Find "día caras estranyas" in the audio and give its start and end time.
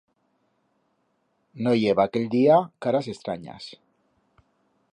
2.37-3.69